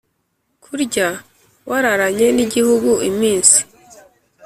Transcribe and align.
kurya 0.63 1.07
wararanye 1.69 2.27
n'igihugu 2.35 2.91
iminsi 3.09 3.57